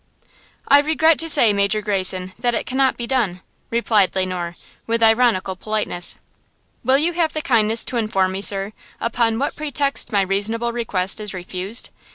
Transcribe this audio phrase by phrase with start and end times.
[0.67, 4.55] "I regret to say, Major Greyson, that it cannot be done," replied Le Noir,
[4.87, 6.17] with ironical politeness.
[6.83, 11.19] "Will you have the kindness to inform me, sir, upon what pretext my reasonable request
[11.19, 11.91] is refused?"